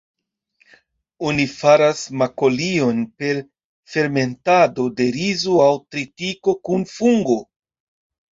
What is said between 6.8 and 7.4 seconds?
fungo.